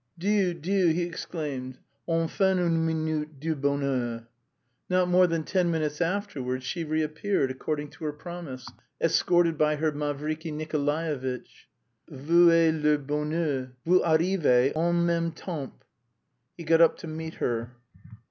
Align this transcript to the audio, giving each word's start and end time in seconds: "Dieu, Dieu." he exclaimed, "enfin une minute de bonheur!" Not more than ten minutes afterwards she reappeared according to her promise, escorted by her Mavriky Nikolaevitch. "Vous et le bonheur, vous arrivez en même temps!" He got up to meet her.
"Dieu, 0.17 0.55
Dieu." 0.55 0.87
he 0.87 1.03
exclaimed, 1.03 1.77
"enfin 2.09 2.57
une 2.57 2.83
minute 2.87 3.39
de 3.39 3.53
bonheur!" 3.53 4.25
Not 4.89 5.09
more 5.09 5.27
than 5.27 5.43
ten 5.43 5.69
minutes 5.69 6.01
afterwards 6.01 6.63
she 6.63 6.83
reappeared 6.83 7.51
according 7.51 7.91
to 7.91 8.05
her 8.05 8.11
promise, 8.11 8.67
escorted 8.99 9.59
by 9.59 9.75
her 9.75 9.91
Mavriky 9.91 10.51
Nikolaevitch. 10.51 11.67
"Vous 12.09 12.49
et 12.49 12.73
le 12.73 12.97
bonheur, 12.97 13.73
vous 13.85 14.01
arrivez 14.03 14.73
en 14.75 14.91
même 15.05 15.31
temps!" 15.33 15.73
He 16.57 16.63
got 16.63 16.81
up 16.81 16.97
to 16.97 17.05
meet 17.07 17.35
her. 17.35 17.69